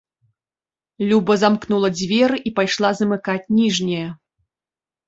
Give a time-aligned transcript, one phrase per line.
[1.11, 4.07] Люба замкнула дзверы і пайшла замыкаць ніжнія.